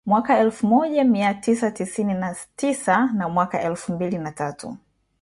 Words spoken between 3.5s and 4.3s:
elfu mbili